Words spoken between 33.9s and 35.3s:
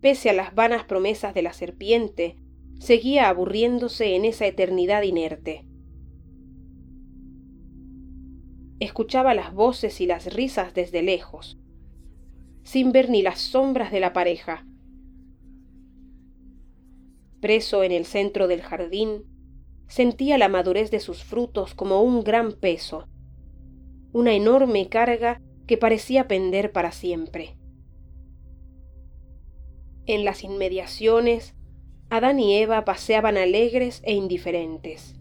e indiferentes.